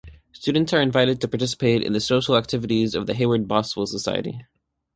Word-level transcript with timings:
Students 0.31 0.73
are 0.73 0.81
invited 0.81 1.21
to 1.21 1.27
participate 1.27 1.83
in 1.83 1.93
the 1.93 1.99
social 1.99 2.35
activities 2.35 2.95
of 2.95 3.05
the 3.05 3.13
Heyward 3.13 3.47
Boswell 3.47 3.85
Society. 3.85 4.47